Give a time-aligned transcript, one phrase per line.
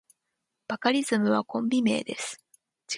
[0.67, 2.43] バカリズムはコンビ名です。